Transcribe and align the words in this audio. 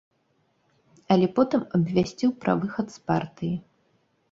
Але 1.15 1.27
потым 1.35 1.61
абвясціў 1.79 2.29
пра 2.47 2.57
выхад 2.65 2.87
з 2.97 3.07
партыі. 3.13 3.55